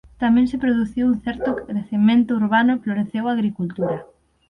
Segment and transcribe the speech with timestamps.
[0.23, 3.97] Tamén se produciu un certo crecemento urbano e floreceu a agricultura.